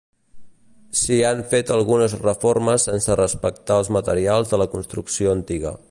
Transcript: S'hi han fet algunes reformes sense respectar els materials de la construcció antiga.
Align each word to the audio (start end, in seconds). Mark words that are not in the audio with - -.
S'hi 1.01 1.17
han 1.27 1.43
fet 1.51 1.73
algunes 1.75 2.15
reformes 2.23 2.87
sense 2.89 3.19
respectar 3.21 3.79
els 3.83 3.93
materials 3.99 4.55
de 4.55 4.61
la 4.65 4.69
construcció 4.77 5.37
antiga. 5.41 5.77